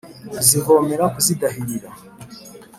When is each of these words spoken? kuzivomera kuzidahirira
kuzivomera 0.31 1.03
kuzidahirira 1.15 1.89